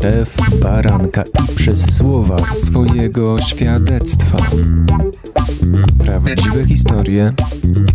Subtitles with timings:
[0.00, 4.36] krew baranka i przez słowa swojego świadectwa.
[5.98, 7.32] Prawdziwe historie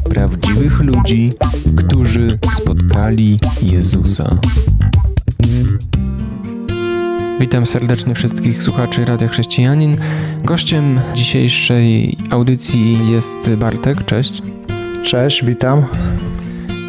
[0.09, 1.33] prawdziwych ludzi,
[1.77, 4.37] którzy spotkali Jezusa.
[7.39, 9.97] Witam serdecznie wszystkich słuchaczy Radia Chrześcijanin.
[10.43, 14.05] Gościem dzisiejszej audycji jest Bartek.
[14.05, 14.41] Cześć.
[15.03, 15.85] Cześć, witam.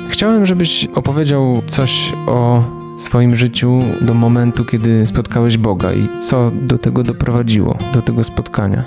[0.08, 2.62] Chciałem, żebyś opowiedział coś o
[2.96, 8.84] swoim życiu do momentu, kiedy spotkałeś Boga i co do tego doprowadziło, do tego spotkania.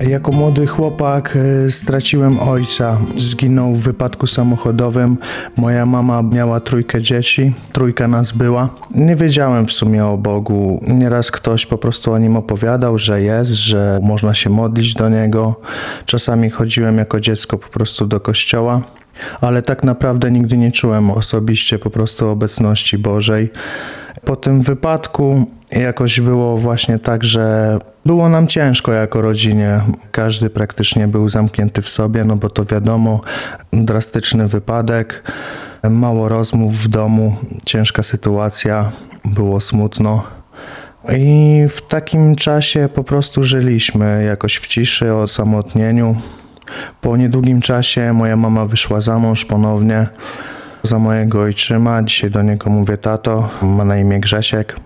[0.00, 2.98] Jako młody chłopak e, straciłem ojca.
[3.16, 5.16] Zginął w wypadku samochodowym.
[5.56, 8.68] Moja mama miała trójkę dzieci, trójka nas była.
[8.94, 10.80] Nie wiedziałem w sumie o Bogu.
[10.88, 15.60] Nieraz ktoś po prostu o nim opowiadał, że jest, że można się modlić do niego.
[16.06, 18.82] Czasami chodziłem jako dziecko po prostu do kościoła
[19.40, 23.50] ale tak naprawdę nigdy nie czułem osobiście po prostu obecności Bożej.
[24.24, 29.80] Po tym wypadku jakoś było właśnie tak, że było nam ciężko jako rodzinie.
[30.10, 33.20] Każdy praktycznie był zamknięty w sobie, no bo to wiadomo,
[33.72, 35.32] drastyczny wypadek,
[35.90, 38.92] mało rozmów w domu, ciężka sytuacja,
[39.24, 40.22] było smutno.
[41.12, 46.16] I w takim czasie po prostu żyliśmy jakoś w ciszy, o samotnieniu.
[47.00, 50.06] Po niedługim czasie moja mama wyszła za mąż ponownie
[50.82, 52.02] za mojego ojczyma.
[52.02, 54.76] Dzisiaj do niego mówię tato, ma na imię Grzesiek.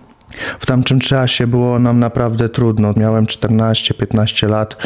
[0.59, 2.93] W tamtym czasie było nam naprawdę trudno.
[2.97, 4.77] Miałem 14-15 lat.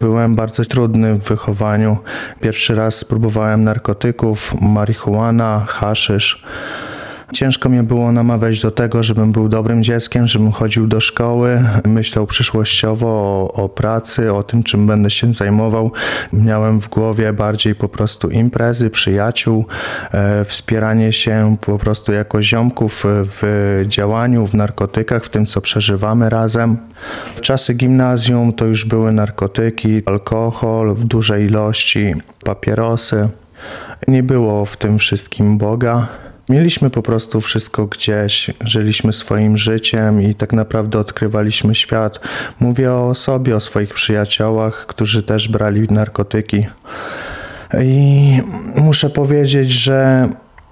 [0.00, 1.96] Byłem bardzo trudny w wychowaniu.
[2.40, 6.44] Pierwszy raz spróbowałem narkotyków, marihuana, haszysz.
[7.32, 12.26] Ciężko mnie było namawiać do tego, żebym był dobrym dzieckiem, żebym chodził do szkoły, myślał
[12.26, 15.92] przyszłościowo o, o pracy, o tym, czym będę się zajmował.
[16.32, 19.66] Miałem w głowie bardziej po prostu imprezy, przyjaciół,
[20.12, 26.30] e, wspieranie się po prostu jako ziomków w działaniu, w narkotykach, w tym, co przeżywamy
[26.30, 26.76] razem.
[27.36, 32.14] W czasy gimnazjum to już były narkotyki, alkohol w dużej ilości,
[32.44, 33.28] papierosy.
[34.08, 36.27] Nie było w tym wszystkim Boga.
[36.48, 42.20] Mieliśmy po prostu wszystko gdzieś, żyliśmy swoim życiem i tak naprawdę odkrywaliśmy świat.
[42.60, 46.66] Mówię o sobie, o swoich przyjaciołach, którzy też brali narkotyki.
[47.82, 48.42] I
[48.76, 50.28] muszę powiedzieć, że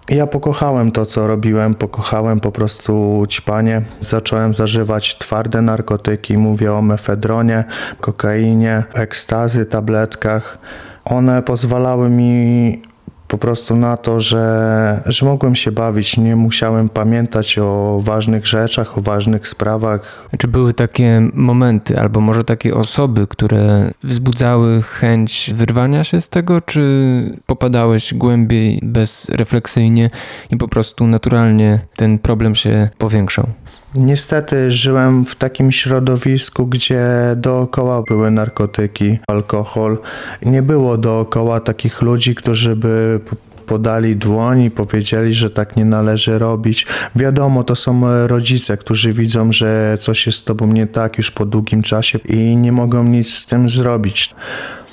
[0.09, 3.83] ja pokochałem to, co robiłem, pokochałem po prostu ćpanie.
[4.01, 7.65] Zacząłem zażywać twarde narkotyki, mówię o mefedronie,
[8.01, 10.59] kokainie, ekstazy, tabletkach.
[11.05, 12.83] One pozwalały mi
[13.29, 18.99] po prostu na to, że, że mogłem się bawić, nie musiałem pamiętać o ważnych rzeczach,
[18.99, 20.29] o ważnych sprawach.
[20.39, 26.61] Czy były takie momenty, albo może takie osoby, które wzbudzały chęć wyrwania się z tego,
[26.61, 30.11] czy popadałeś głębiej, bezrefleksyjnie
[30.51, 33.47] i po prostu naturalnie ten problem się powiększał?
[33.95, 39.99] Niestety żyłem w takim środowisku, gdzie dookoła były narkotyki, alkohol.
[40.43, 43.21] Nie było dookoła takich ludzi, którzy by
[43.67, 46.87] podali dłoń i powiedzieli, że tak nie należy robić.
[47.17, 51.47] Wiadomo, to są rodzice, którzy widzą, że coś jest z tobą nie tak już po
[51.47, 54.35] długim czasie i nie mogą nic z tym zrobić.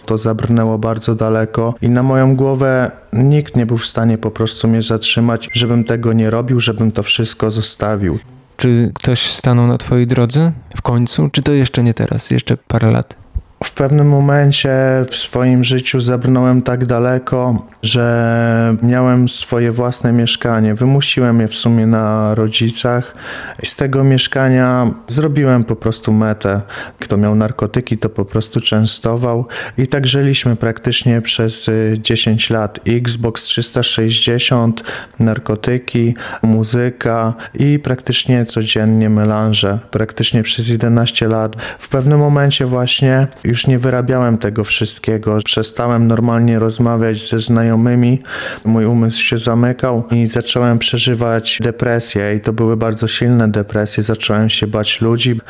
[0.06, 4.68] To zabrnęło bardzo daleko i na moją głowę nikt nie był w stanie po prostu
[4.68, 8.20] mnie zatrzymać, żebym tego nie robił, żebym to wszystko zostawił.
[8.58, 12.92] Czy ktoś stanął na Twojej drodze w końcu, czy to jeszcze nie teraz, jeszcze parę
[12.92, 13.23] lat?
[13.64, 14.72] W pewnym momencie
[15.10, 20.76] w swoim życiu zabrnąłem tak daleko, że miałem swoje własne mieszkanie.
[20.76, 23.16] Wymusiłem je w sumie na rodzicach
[23.64, 26.62] i z tego mieszkania zrobiłem po prostu metę.
[27.00, 29.48] Kto miał narkotyki, to po prostu częstował
[29.78, 32.80] i tak żyliśmy praktycznie przez 10 y, lat.
[32.88, 34.84] Xbox 360,
[35.20, 39.80] narkotyki, muzyka i praktycznie codziennie melanże.
[39.92, 41.56] Praktycznie przez 11 lat.
[41.80, 45.38] W pewnym momencie właśnie już nie wyrabiałem tego wszystkiego.
[45.46, 48.22] Przestałem normalnie rozmawiać ze znajomymi.
[48.66, 54.04] Mój umysł się zamykał i zacząłem przeżywać depresję i to były bardzo silne depresje.
[54.04, 55.42] Zacząłem się bać ludzi.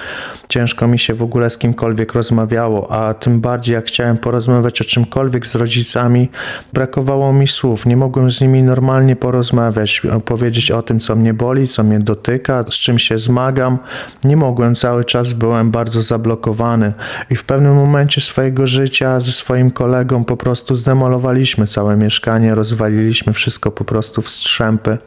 [0.49, 4.85] Ciężko mi się w ogóle z kimkolwiek rozmawiało, a tym bardziej jak chciałem porozmawiać o
[4.85, 6.29] czymkolwiek z rodzicami,
[6.73, 7.85] brakowało mi słów.
[7.85, 12.63] Nie mogłem z nimi normalnie porozmawiać, powiedzieć o tym, co mnie boli, co mnie dotyka,
[12.69, 13.77] z czym się zmagam.
[14.23, 16.93] Nie mogłem, cały czas byłem bardzo zablokowany
[17.29, 22.55] i w pewnym momencie momencie swojego życia ze swoim kolegą po prostu zdemolowaliśmy całe mieszkanie,
[22.55, 24.97] rozwaliliśmy wszystko po prostu w strzępy.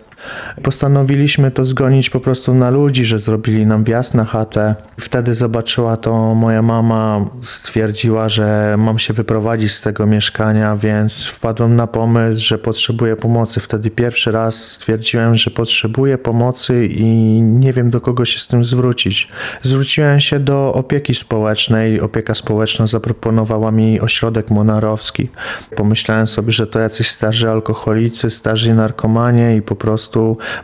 [0.63, 4.75] Postanowiliśmy to zgonić po prostu na ludzi, że zrobili nam wjazd na chatę.
[5.01, 11.77] Wtedy zobaczyła to moja mama, stwierdziła, że mam się wyprowadzić z tego mieszkania, więc wpadłem
[11.77, 13.61] na pomysł, że potrzebuję pomocy.
[13.61, 17.05] Wtedy pierwszy raz stwierdziłem, że potrzebuję pomocy i
[17.43, 19.29] nie wiem do kogo się z tym zwrócić.
[19.63, 22.01] Zwróciłem się do opieki społecznej.
[22.01, 25.29] Opieka społeczna zaproponowała mi ośrodek monarowski.
[25.77, 30.06] Pomyślałem sobie, że to jacyś starzy alkoholicy, starzy narkomanie i po prostu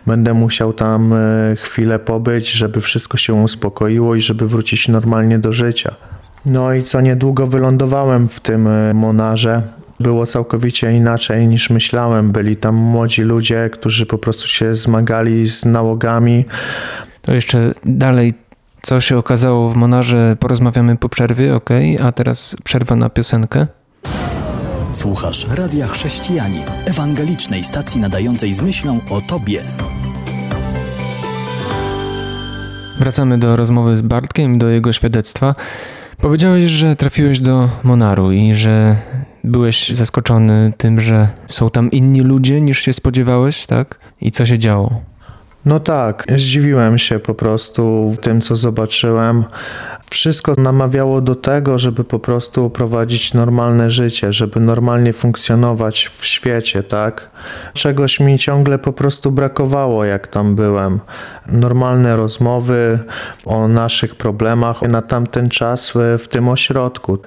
[0.07, 1.17] będę musiał tam e,
[1.57, 5.95] chwilę pobyć, żeby wszystko się uspokoiło i żeby wrócić normalnie do życia.
[6.47, 9.63] No i co niedługo wylądowałem w tym e, monarze.
[10.01, 12.33] Było całkowicie inaczej niż myślałem.
[12.33, 16.45] Byli tam młodzi ludzie, którzy po prostu się zmagali z nałogami.
[17.23, 18.35] To jeszcze dalej,
[18.83, 21.71] co się okazało w Monarze, porozmawiamy po przerwie, ok?
[22.05, 23.67] A teraz przerwa na piosenkę.
[24.93, 29.63] Słuchasz Radia Chrześcijani, ewangelicznej stacji nadającej z myślą o Tobie.
[32.99, 35.55] Wracamy do rozmowy z Bartkiem, do jego świadectwa.
[36.21, 38.97] Powiedziałeś, że trafiłeś do Monaru i że
[39.45, 43.99] byłeś zaskoczony tym, że są tam inni ludzie niż się spodziewałeś, tak?
[44.21, 45.12] I co się działo?
[45.65, 49.45] No tak, zdziwiłem się po prostu tym, co zobaczyłem.
[50.11, 56.83] Wszystko namawiało do tego, żeby po prostu prowadzić normalne życie, żeby normalnie funkcjonować w świecie,
[56.83, 57.31] tak?
[57.75, 61.01] Czegoś mi ciągle po prostu brakowało, jak tam byłem.
[61.47, 62.99] Normalne rozmowy
[63.45, 67.19] o naszych problemach na tamten czas w tym ośrodku.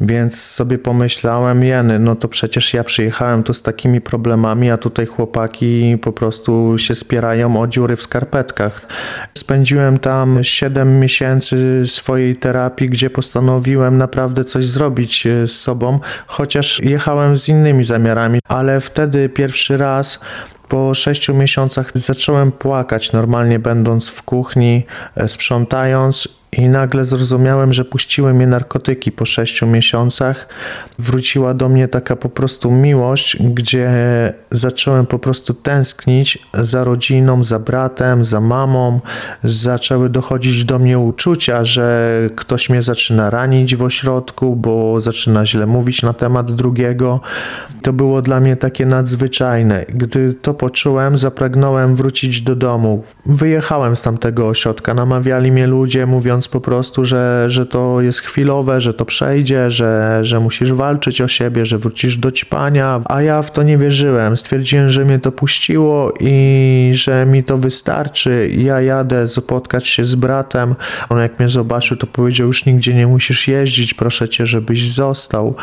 [0.00, 5.06] Więc sobie pomyślałem, jeny, no to przecież ja przyjechałem tu z takimi problemami, a tutaj
[5.06, 8.86] chłopaki po prostu się spierają o dziury w skarpetkach.
[9.34, 16.80] Spędziłem tam 7 miesięcy swojej terapii, gdzie postanowiłem naprawdę coś zrobić e, z sobą, chociaż
[16.80, 20.20] jechałem z innymi zamiarami, ale wtedy pierwszy raz
[20.68, 24.86] po sześciu miesiącach zacząłem płakać, normalnie będąc w kuchni,
[25.16, 30.48] e, sprzątając i nagle zrozumiałem, że puściły mnie narkotyki po sześciu miesiącach.
[30.98, 33.92] Wróciła do mnie taka po prostu miłość, gdzie
[34.50, 39.00] zacząłem po prostu tęsknić za rodziną, za bratem, za mamą.
[39.44, 45.66] Zaczęły dochodzić do mnie uczucia, że ktoś mnie zaczyna ranić w ośrodku, bo zaczyna źle
[45.66, 47.20] mówić na temat drugiego.
[47.82, 49.84] To było dla mnie takie nadzwyczajne.
[49.88, 53.04] Gdy to poczułem, zapragnąłem wrócić do domu.
[53.26, 54.94] Wyjechałem z tamtego ośrodka.
[54.94, 60.18] Namawiali mnie ludzie, mówiąc, po prostu, że, że to jest chwilowe, że to przejdzie, że,
[60.22, 64.36] że musisz walczyć o siebie, że wrócisz do ćpania, a ja w to nie wierzyłem.
[64.36, 68.50] Stwierdziłem, że mnie to puściło i że mi to wystarczy.
[68.52, 70.74] Ja jadę spotkać się z bratem.
[71.08, 75.54] On jak mnie zobaczył, to powiedział, już nigdzie nie musisz jeździć, proszę cię, żebyś został.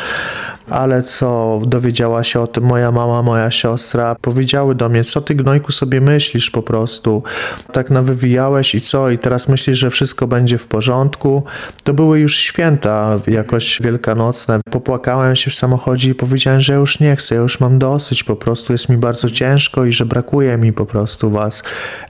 [0.69, 5.35] Ale co, dowiedziała się o tym moja mama, moja siostra, powiedziały do mnie, co ty
[5.35, 7.23] gnojku sobie myślisz po prostu.
[7.71, 11.43] Tak nawywijałeś i co, i teraz myślisz, że wszystko będzie w porządku.
[11.83, 14.59] To były już święta jakoś wielkanocne.
[14.71, 18.73] Popłakałem się w samochodzie i powiedziałem, że już nie chcę, już mam dosyć, po prostu
[18.73, 21.63] jest mi bardzo ciężko i że brakuje mi po prostu was.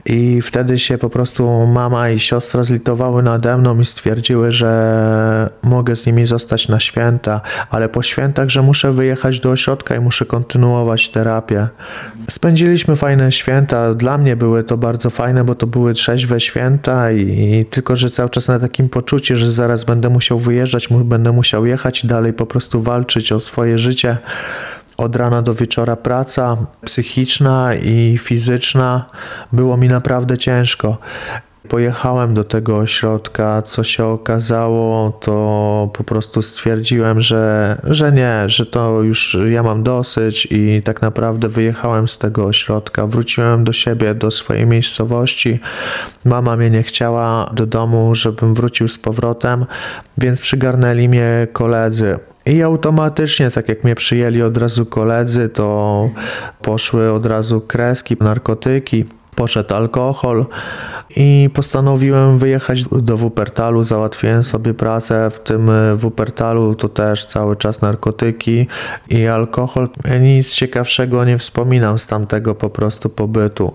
[0.05, 5.95] I wtedy się po prostu mama i siostra zlitowały nade mną i stwierdziły, że mogę
[5.95, 10.25] z nimi zostać na święta, ale po świętach, że muszę wyjechać do ośrodka i muszę
[10.25, 11.67] kontynuować terapię.
[12.29, 13.93] Spędziliśmy fajne święta.
[13.93, 18.09] Dla mnie były to bardzo fajne, bo to były trzeźwe święta i, i tylko, że
[18.09, 22.45] cały czas na takim poczuciu, że zaraz będę musiał wyjeżdżać, będę musiał jechać dalej po
[22.45, 24.17] prostu walczyć o swoje życie.
[24.97, 29.09] Od rana do wieczora praca psychiczna i fizyczna.
[29.53, 30.97] Było mi naprawdę ciężko.
[31.69, 38.65] Pojechałem do tego ośrodka, co się okazało, to po prostu stwierdziłem, że, że nie, że
[38.65, 43.07] to już ja mam dosyć i tak naprawdę wyjechałem z tego ośrodka.
[43.07, 45.59] Wróciłem do siebie, do swojej miejscowości.
[46.25, 49.65] Mama mnie nie chciała do domu, żebym wrócił z powrotem,
[50.17, 52.19] więc przygarnęli mnie koledzy.
[52.45, 56.09] I automatycznie, tak jak mnie przyjęli od razu koledzy, to
[56.61, 59.05] poszły od razu kreski, narkotyki
[59.39, 60.45] poszedł alkohol
[61.15, 67.81] i postanowiłem wyjechać do Wuppertalu, załatwiłem sobie pracę w tym Wuppertalu, to też cały czas
[67.81, 68.67] narkotyki
[69.09, 69.89] i alkohol.
[70.21, 73.73] Nic ciekawszego nie wspominam z tamtego po prostu pobytu.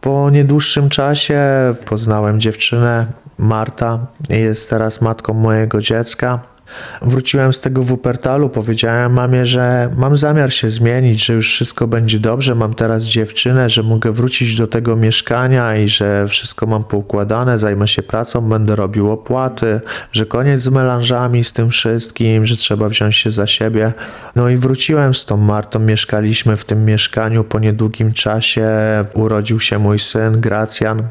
[0.00, 1.40] Po niedłuższym czasie
[1.86, 3.06] poznałem dziewczynę,
[3.38, 6.53] Marta, jest teraz matką mojego dziecka.
[7.02, 12.18] Wróciłem z tego Wuppertalu, powiedziałem mamie, że mam zamiar się zmienić, że już wszystko będzie
[12.18, 17.58] dobrze, mam teraz dziewczynę, że mogę wrócić do tego mieszkania i że wszystko mam poukładane,
[17.58, 19.80] zajmę się pracą, będę robił opłaty,
[20.12, 23.92] że koniec z melanżami, z tym wszystkim, że trzeba wziąć się za siebie.
[24.36, 28.68] No i wróciłem z tą Martą, mieszkaliśmy w tym mieszkaniu po niedługim czasie,
[29.14, 31.08] urodził się mój syn Gracjan.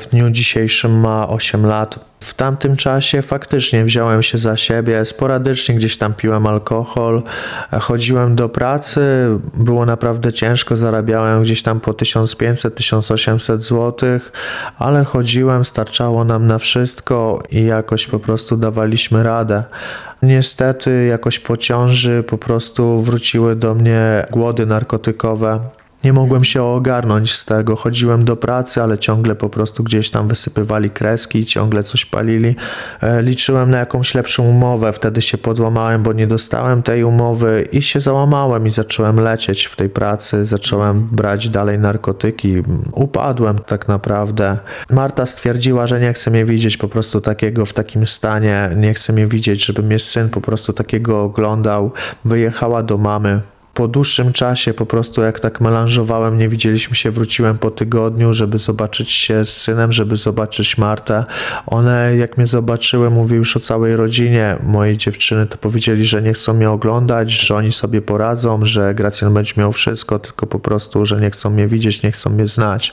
[0.00, 1.98] W dniu dzisiejszym ma 8 lat.
[2.20, 7.22] W tamtym czasie faktycznie wziąłem się za siebie, sporadycznie gdzieś tam piłem alkohol,
[7.80, 9.00] chodziłem do pracy,
[9.54, 14.20] było naprawdę ciężko, zarabiałem gdzieś tam po 1500-1800 zł,
[14.78, 19.64] ale chodziłem, starczało nam na wszystko i jakoś po prostu dawaliśmy radę.
[20.22, 25.60] Niestety jakoś po ciąży po prostu wróciły do mnie głody narkotykowe.
[26.04, 27.76] Nie mogłem się ogarnąć z tego.
[27.76, 32.56] Chodziłem do pracy, ale ciągle po prostu gdzieś tam wysypywali kreski, ciągle coś palili.
[33.00, 37.82] E, liczyłem na jakąś lepszą umowę, wtedy się podłamałem, bo nie dostałem tej umowy i
[37.82, 42.62] się załamałem i zacząłem lecieć w tej pracy, zacząłem brać dalej narkotyki.
[42.92, 44.58] Upadłem tak naprawdę.
[44.90, 49.12] Marta stwierdziła, że nie chce mnie widzieć po prostu takiego w takim stanie, nie chce
[49.12, 51.92] mnie widzieć, żeby mnie syn po prostu takiego oglądał.
[52.24, 53.40] Wyjechała do mamy
[53.74, 58.58] po dłuższym czasie, po prostu jak tak melanżowałem, nie widzieliśmy się, wróciłem po tygodniu, żeby
[58.58, 61.24] zobaczyć się z synem, żeby zobaczyć Martę.
[61.66, 66.32] One, jak mnie zobaczyły, mówię już o całej rodzinie mojej dziewczyny, to powiedzieli, że nie
[66.32, 71.06] chcą mnie oglądać, że oni sobie poradzą, że Gracjan będzie miał wszystko, tylko po prostu,
[71.06, 72.92] że nie chcą mnie widzieć, nie chcą mnie znać.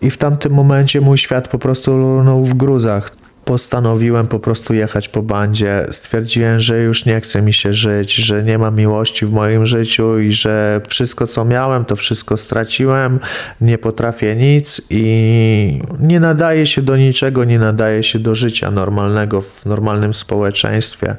[0.00, 3.17] I w tamtym momencie mój świat po prostu lunął w gruzach
[3.48, 5.86] postanowiłem po prostu jechać po bandzie.
[5.90, 10.18] Stwierdziłem, że już nie chce mi się żyć, że nie ma miłości w moim życiu
[10.18, 13.20] i że wszystko co miałem, to wszystko straciłem,
[13.60, 19.42] nie potrafię nic i nie nadaje się do niczego, nie nadaje się do życia normalnego
[19.42, 21.16] w normalnym społeczeństwie.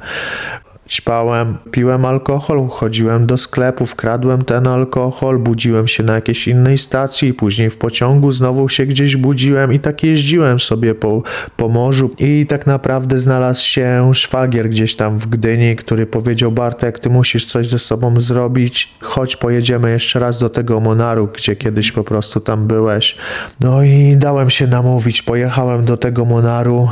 [0.89, 7.33] Ćpałem, piłem alkohol, chodziłem do sklepów, kradłem ten alkohol, budziłem się na jakiejś innej stacji,
[7.33, 11.23] później w pociągu znowu się gdzieś budziłem i tak jeździłem sobie po,
[11.57, 16.99] po morzu i tak naprawdę znalazł się szwagier gdzieś tam w Gdyni, który powiedział Bartek,
[16.99, 21.91] ty musisz coś ze sobą zrobić, chodź pojedziemy jeszcze raz do tego Monaru, gdzie kiedyś
[21.91, 23.17] po prostu tam byłeś.
[23.59, 26.87] No i dałem się namówić, pojechałem do tego Monaru.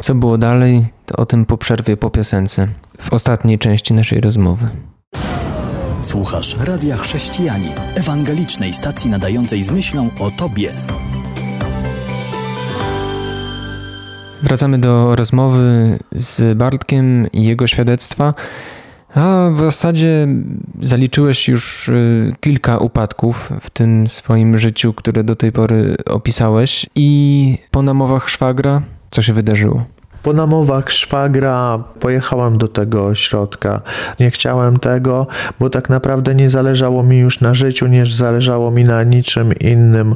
[0.00, 2.68] Co było dalej, to o tym po przerwie po piosence
[3.00, 4.68] w ostatniej części naszej rozmowy.
[6.02, 10.72] Słuchasz Radia Chrześcijani, ewangelicznej stacji nadającej z myślą o Tobie.
[14.42, 18.34] Wracamy do rozmowy z Bartkiem i jego świadectwa.
[19.14, 20.26] A w zasadzie
[20.82, 26.86] zaliczyłeś już y, kilka upadków w tym swoim życiu, które do tej pory opisałeś.
[26.94, 29.84] I po namowach szwagra, co się wydarzyło?
[30.22, 33.80] Po namowach szwagra pojechałem do tego ośrodka.
[34.20, 35.26] Nie chciałem tego,
[35.60, 40.14] bo tak naprawdę nie zależało mi już na życiu, nie zależało mi na niczym innym.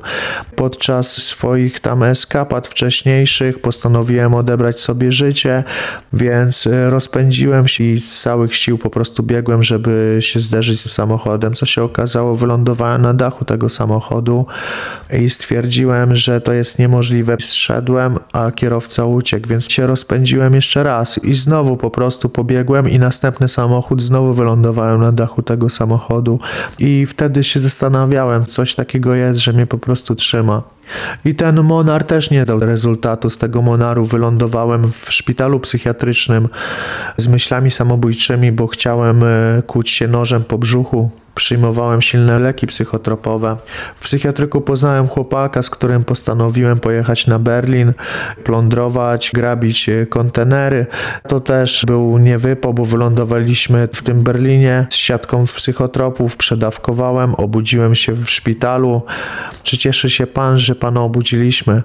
[0.57, 5.65] Podczas swoich tam eskapad wcześniejszych postanowiłem odebrać sobie życie,
[6.13, 11.55] więc rozpędziłem się i z całych sił po prostu biegłem, żeby się zderzyć z samochodem.
[11.55, 14.47] Co się okazało, wylądowałem na dachu tego samochodu
[15.21, 17.37] i stwierdziłem, że to jest niemożliwe.
[17.41, 22.99] Zszedłem, a kierowca uciekł, więc się rozpędziłem jeszcze raz i znowu po prostu pobiegłem i
[22.99, 26.41] następny samochód znowu wylądowałem na dachu tego samochodu
[26.79, 30.63] i wtedy się zastanawiałem, coś takiego jest, że mnie po prostu trzyma.
[31.25, 33.31] I ten monar też nie dał rezultatu.
[33.31, 36.49] Z tego monaru wylądowałem w szpitalu psychiatrycznym
[37.17, 41.11] z myślami samobójczymi, bo chciałem e, kuć się nożem po brzuchu.
[41.35, 43.57] Przyjmowałem silne leki psychotropowe.
[43.97, 47.93] W psychiatryku poznałem chłopaka, z którym postanowiłem pojechać na Berlin,
[48.45, 50.87] plądrować, grabić e, kontenery.
[51.29, 58.13] To też był niewypo, bo wylądowaliśmy w tym Berlinie z siatką psychotropów, przedawkowałem, obudziłem się
[58.13, 59.03] w szpitalu.
[59.63, 61.83] Czy cieszy się pan, że pana obudziliśmy?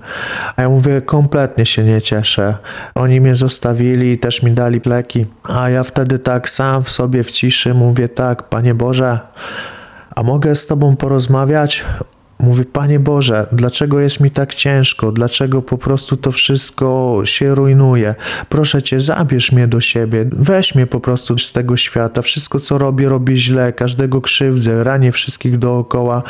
[0.56, 2.58] A ja mówię, kompletnie się nie cieszę.
[2.96, 5.26] Oni mnie zostawili i też mi dali leki.
[5.44, 9.20] A ja wtedy tak sam w sobie w ciszy mówię, tak, Panie Boże,
[10.16, 11.86] a mogę z Tobą porozmawiać?
[12.40, 15.12] Mówię, Panie Boże, dlaczego jest mi tak ciężko?
[15.12, 18.16] Dlaczego po prostu to wszystko się rujnuje?
[18.50, 22.22] Proszę Cię, zabierz mnie do siebie, weź mnie po prostu z tego świata.
[22.22, 26.24] Wszystko, co robię, robię źle, każdego krzywdzę, ranię wszystkich dookoła.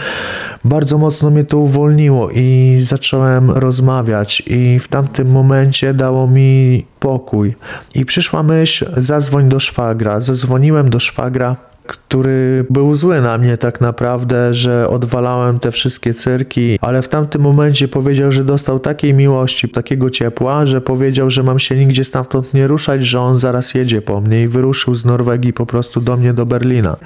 [0.65, 7.55] Bardzo mocno mnie to uwolniło i zacząłem rozmawiać, i w tamtym momencie dało mi pokój.
[7.95, 10.21] I przyszła myśl, zadzwoń do szwagra.
[10.21, 16.79] Zadzwoniłem do szwagra który był zły na mnie tak naprawdę, że odwalałem te wszystkie cyrki,
[16.81, 21.59] ale w tamtym momencie powiedział, że dostał takiej miłości, takiego ciepła, że powiedział, że mam
[21.59, 25.53] się nigdzie stamtąd nie ruszać, że on zaraz jedzie po mnie i wyruszył z Norwegii
[25.53, 26.97] po prostu do mnie do Berlina.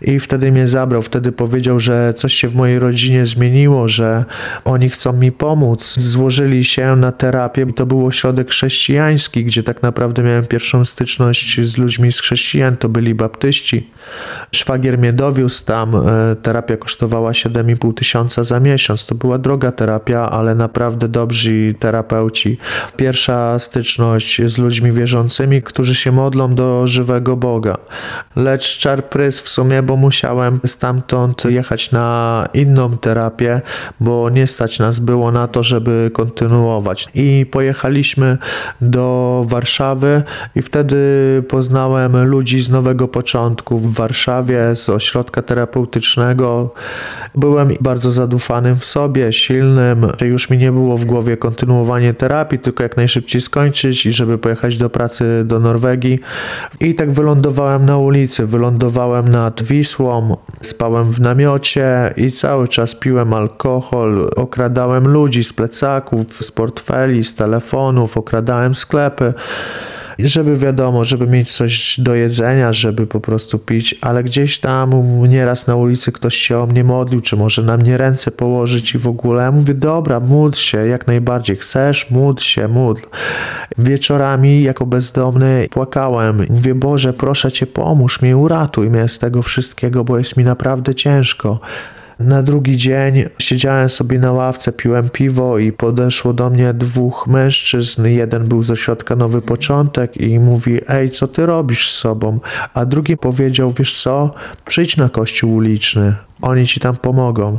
[0.00, 4.24] I wtedy mnie zabrał, wtedy powiedział, że coś się w mojej rodzinie zmieniło, że
[4.64, 5.94] oni chcą mi pomóc.
[5.98, 7.66] Złożyli się na terapię.
[7.66, 12.88] To był ośrodek chrześcijański, gdzie tak naprawdę miałem pierwszą styczność z ludźmi z chrześcijan, to
[12.88, 13.90] byli baptyści.
[14.52, 19.06] Szwagier mnie dowiózł tam, e, terapia kosztowała 7,5 tysiąca za miesiąc.
[19.06, 22.58] To była droga terapia, ale naprawdę dobrzy terapeuci.
[22.96, 27.76] Pierwsza styczność z ludźmi wierzącymi, którzy się modlą do żywego Boga.
[28.36, 33.60] Lecz czar prys w sumie, bo musiałem stamtąd jechać na inną terapię,
[34.00, 37.06] bo nie stać nas było na to, żeby kontynuować.
[37.14, 38.38] I pojechaliśmy
[38.80, 40.22] do Warszawy
[40.54, 40.96] i wtedy
[41.48, 44.17] poznałem ludzi z Nowego Początku w Warszawie,
[44.74, 46.70] z ośrodka terapeutycznego.
[47.34, 50.06] Byłem bardzo zadufanym w sobie, silnym.
[50.20, 54.78] Już mi nie było w głowie kontynuowanie terapii, tylko jak najszybciej skończyć i żeby pojechać
[54.78, 56.20] do pracy do Norwegii.
[56.80, 63.32] I tak wylądowałem na ulicy, wylądowałem nad Wisłą, spałem w namiocie i cały czas piłem
[63.34, 69.34] alkohol, okradałem ludzi z plecaków, z portfeli, z telefonów, okradałem sklepy
[70.26, 74.92] żeby wiadomo, żeby mieć coś do jedzenia, żeby po prostu pić, ale gdzieś tam
[75.28, 78.98] nieraz na ulicy ktoś się o mnie modlił, czy może na mnie ręce położyć i
[78.98, 79.42] w ogóle.
[79.42, 83.02] Ja mówię, dobra, módl się, jak najbardziej chcesz, módl się, módl.
[83.78, 86.46] Wieczorami jako bezdomny płakałem.
[86.50, 90.94] Mówię, Boże, proszę Cię, pomóż mi, uratuj mnie z tego wszystkiego, bo jest mi naprawdę
[90.94, 91.60] ciężko.
[92.18, 98.06] Na drugi dzień siedziałem sobie na ławce, piłem piwo i podeszło do mnie dwóch mężczyzn.
[98.06, 102.40] Jeden był ze środka Nowy Początek i mówi: Ej, co ty robisz z sobą?
[102.74, 104.34] A drugi powiedział: Wiesz co,
[104.66, 107.58] przyjdź na kościół uliczny, oni ci tam pomogą.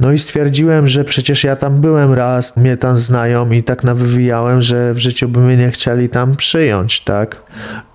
[0.00, 4.62] No i stwierdziłem, że przecież ja tam byłem raz, mnie tam znają i tak nawywijałem,
[4.62, 7.42] że w życiu by mnie nie chcieli tam przyjąć, tak?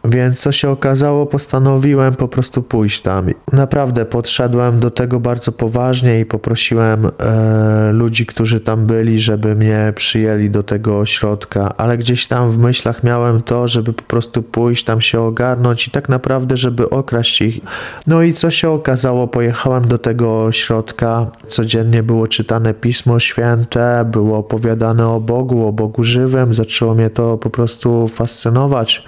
[0.06, 3.28] Więc co się okazało, postanowiłem po prostu pójść tam.
[3.52, 9.94] Naprawdę podszedłem do tego bardzo poważnie i poprosiłem e, ludzi, którzy tam byli, żeby mnie
[9.96, 14.84] przyjęli do tego ośrodka, ale gdzieś tam w myślach miałem to, żeby po prostu pójść
[14.84, 17.60] tam się ogarnąć i tak naprawdę, żeby okraść ich.
[18.08, 24.38] No i co się okazało, pojechałem do tego ośrodka, codziennie było czytane Pismo Święte, było
[24.38, 29.04] opowiadane o Bogu, o Bogu żywym, zaczęło mnie to po prostu fascynować.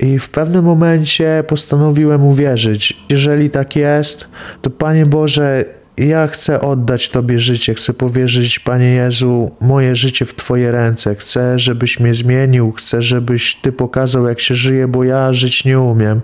[0.00, 3.04] I w pewnym momencie postanowiłem uwierzyć.
[3.08, 4.28] Jeżeli tak jest,
[4.62, 5.64] to Panie Boże,
[5.96, 11.14] ja chcę oddać Tobie życie, chcę powierzyć, Panie Jezu, moje życie w Twoje ręce.
[11.14, 15.80] Chcę, żebyś mnie zmienił, chcę, żebyś Ty pokazał, jak się żyje, bo ja żyć nie
[15.80, 16.20] umiem.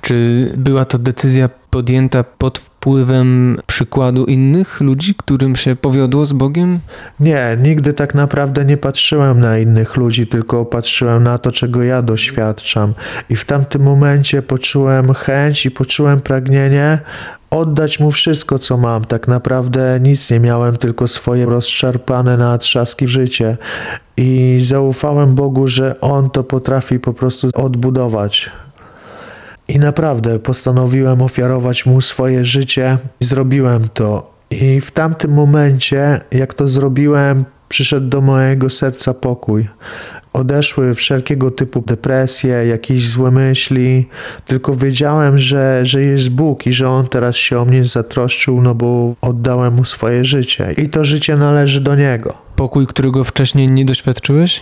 [0.00, 6.78] Czy była to decyzja podjęta pod wpływem przykładu innych ludzi, którym się powiodło z Bogiem?
[7.20, 12.02] Nie, nigdy tak naprawdę nie patrzyłem na innych ludzi, tylko patrzyłem na to, czego ja
[12.02, 12.94] doświadczam.
[13.30, 16.98] I w tamtym momencie poczułem chęć i poczułem pragnienie
[17.50, 19.04] oddać mu wszystko, co mam.
[19.04, 23.56] Tak naprawdę nic nie miałem, tylko swoje rozszarpane na trzaski życie.
[24.16, 28.50] I zaufałem Bogu, że On to potrafi po prostu odbudować.
[29.68, 34.34] I naprawdę postanowiłem ofiarować mu swoje życie i zrobiłem to.
[34.50, 39.68] I w tamtym momencie, jak to zrobiłem, przyszedł do mojego serca pokój.
[40.32, 44.08] Odeszły wszelkiego typu depresje, jakieś złe myśli,
[44.46, 48.74] tylko wiedziałem, że, że jest Bóg i że On teraz się o mnie zatroszczył, no
[48.74, 52.34] bo oddałem mu swoje życie i to życie należy do Niego.
[52.56, 54.60] Pokój, którego wcześniej nie doświadczyłeś?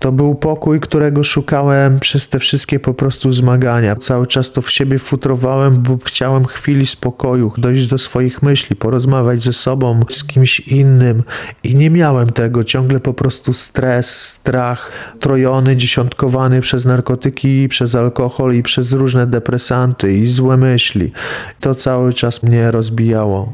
[0.00, 3.96] To był pokój, którego szukałem przez te wszystkie po prostu zmagania.
[3.96, 9.42] Cały czas to w siebie futrowałem, bo chciałem chwili spokoju, dojść do swoich myśli, porozmawiać
[9.42, 11.22] ze sobą, z kimś innym
[11.64, 12.64] i nie miałem tego.
[12.64, 20.12] Ciągle po prostu stres, strach, trojony, dziesiątkowany przez narkotyki, przez alkohol i przez różne depresanty
[20.12, 21.12] i złe myśli.
[21.60, 23.52] To cały czas mnie rozbijało.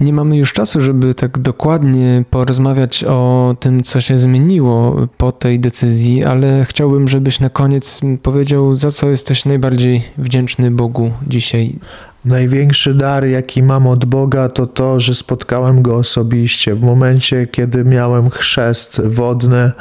[0.00, 5.60] Nie mamy już czasu, żeby tak dokładnie porozmawiać o tym, co się zmieniło po tej
[5.60, 11.78] decyzji, ale chciałbym, żebyś na koniec powiedział, za co jesteś najbardziej wdzięczny Bogu dzisiaj.
[12.24, 16.74] Największy dar, jaki mam od Boga, to to, że spotkałem Go osobiście.
[16.74, 19.72] W momencie, kiedy miałem chrzest wodny,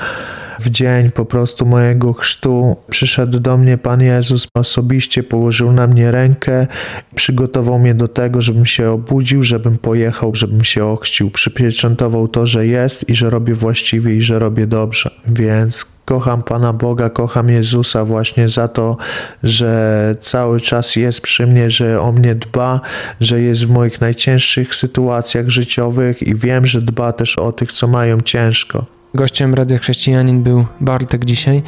[0.62, 6.12] w dzień po prostu mojego chrztu przyszedł do mnie Pan Jezus osobiście, położył na mnie
[6.12, 6.68] rękę,
[7.16, 11.32] przygotował mnie do tego, żebym się obudził, żebym pojechał, żebym się ochrzcił.
[11.32, 15.12] Przypieczętował to, że jest i że robię właściwie i że robię dobrze.
[15.28, 18.98] Więc kocham Pana Boga, kocham Jezusa właśnie za to,
[19.44, 22.82] że cały czas jest przy mnie, że o mnie dba,
[23.22, 27.88] że jest w moich najcięższych sytuacjach życiowych i wiem, że dba też o tych, co
[27.88, 29.01] mają ciężko.
[29.14, 31.64] Gościem Radia Chrześcijanin był Bartek dzisiaj.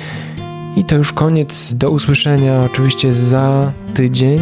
[0.75, 1.73] I to już koniec.
[1.73, 4.39] Do usłyszenia oczywiście za tydzień.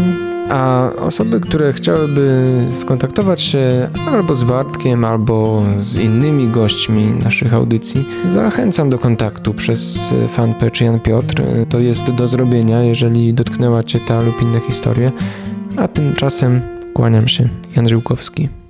[0.49, 8.05] A osoby, które chciałyby skontaktować się albo z Bartkiem, albo z innymi gośćmi naszych audycji,
[8.27, 11.43] zachęcam do kontaktu przez fanpage Jan Piotr.
[11.69, 15.11] To jest do zrobienia, jeżeli dotknęła Cię ta lub inna historia.
[15.77, 16.61] A tymczasem
[16.93, 18.60] kłaniam się, Jan Żyłkowski.